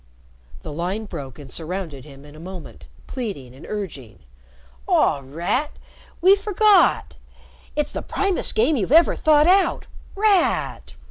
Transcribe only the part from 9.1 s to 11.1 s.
thought out! Rat!